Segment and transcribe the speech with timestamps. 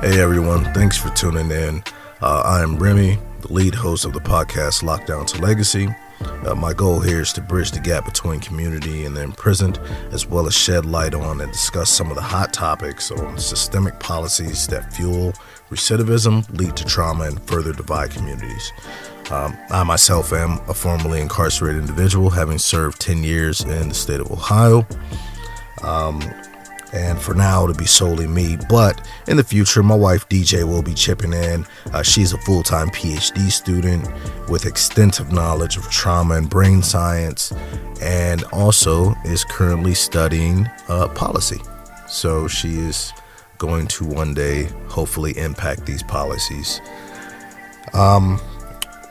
[0.00, 1.82] Hey everyone, thanks for tuning in.
[2.22, 5.88] Uh, I am Remy, the lead host of the podcast Lockdown to Legacy.
[6.20, 9.78] Uh, my goal here is to bridge the gap between community and the imprisoned,
[10.12, 13.98] as well as shed light on and discuss some of the hot topics on systemic
[13.98, 15.32] policies that fuel
[15.68, 18.72] recidivism, lead to trauma, and further divide communities.
[19.32, 24.20] Um, I myself am a formerly incarcerated individual, having served 10 years in the state
[24.20, 24.86] of Ohio.
[25.82, 26.22] Um,
[26.92, 28.56] and for now to be solely me.
[28.68, 31.66] But in the future, my wife DJ will be chipping in.
[31.92, 34.08] Uh, she's a full time PhD student
[34.48, 37.52] with extensive knowledge of trauma and brain science,
[38.00, 41.60] and also is currently studying uh, policy.
[42.08, 43.12] So she is
[43.58, 46.80] going to one day hopefully impact these policies.
[47.92, 48.40] Um,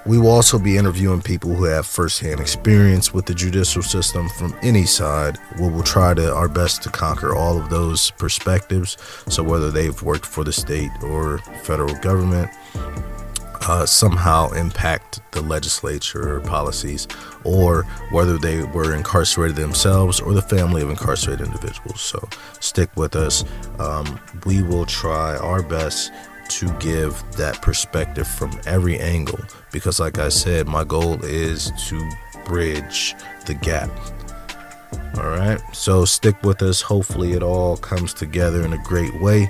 [0.07, 4.57] we will also be interviewing people who have firsthand experience with the judicial system from
[4.61, 5.37] any side.
[5.59, 8.97] We will try to our best to conquer all of those perspectives.
[9.27, 12.49] So whether they've worked for the state or federal government,
[13.67, 17.05] uh, somehow impact the legislature policies,
[17.43, 21.99] or whether they were incarcerated themselves or the family of incarcerated individuals.
[21.99, 22.29] So
[22.61, 23.43] stick with us.
[23.77, 26.13] Um, we will try our best
[26.49, 29.39] to give that perspective from every angle
[29.71, 32.09] because, like I said, my goal is to
[32.45, 33.89] bridge the gap.
[35.17, 36.81] All right, so stick with us.
[36.81, 39.49] Hopefully, it all comes together in a great way.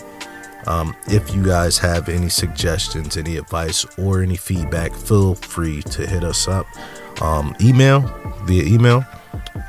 [0.65, 6.05] Um, if you guys have any suggestions, any advice, or any feedback, feel free to
[6.05, 6.67] hit us up.
[7.21, 8.01] Um, email
[8.43, 9.05] via email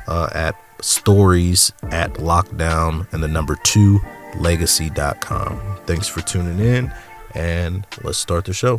[0.07, 3.99] uh, at stories at lockdown and the number two
[4.37, 5.79] legacy.com.
[5.85, 6.91] Thanks for tuning in
[7.35, 8.77] and let's start the show.